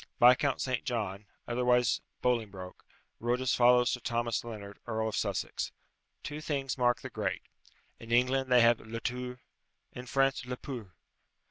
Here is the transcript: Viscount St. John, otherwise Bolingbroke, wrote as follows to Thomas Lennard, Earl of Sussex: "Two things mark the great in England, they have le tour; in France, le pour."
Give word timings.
Viscount 0.19 0.59
St. 0.59 0.83
John, 0.83 1.27
otherwise 1.47 2.01
Bolingbroke, 2.23 2.83
wrote 3.19 3.39
as 3.39 3.53
follows 3.53 3.91
to 3.91 4.01
Thomas 4.01 4.43
Lennard, 4.43 4.79
Earl 4.87 5.09
of 5.09 5.15
Sussex: 5.15 5.71
"Two 6.23 6.41
things 6.41 6.75
mark 6.75 7.01
the 7.01 7.09
great 7.11 7.43
in 7.99 8.11
England, 8.11 8.51
they 8.51 8.61
have 8.61 8.79
le 8.79 8.99
tour; 8.99 9.39
in 9.91 10.07
France, 10.07 10.43
le 10.43 10.57
pour." 10.57 10.93